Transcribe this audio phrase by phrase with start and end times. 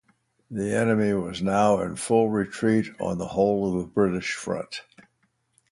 [0.49, 4.81] The enemy was now in full retreat on the whole of the British front.